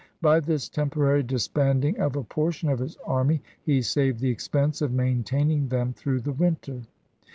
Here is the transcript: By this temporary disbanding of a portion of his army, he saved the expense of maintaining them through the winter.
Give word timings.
By 0.19 0.39
this 0.39 0.67
temporary 0.67 1.21
disbanding 1.21 1.99
of 1.99 2.15
a 2.15 2.23
portion 2.23 2.69
of 2.69 2.79
his 2.79 2.97
army, 3.05 3.43
he 3.61 3.83
saved 3.83 4.19
the 4.19 4.31
expense 4.31 4.81
of 4.81 4.91
maintaining 4.91 5.67
them 5.67 5.93
through 5.93 6.21
the 6.21 6.33
winter. 6.33 6.81